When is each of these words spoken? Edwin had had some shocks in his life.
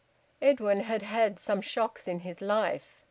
Edwin 0.41 0.79
had 0.79 1.03
had 1.03 1.37
some 1.37 1.61
shocks 1.61 2.07
in 2.07 2.21
his 2.21 2.41
life. 2.41 2.97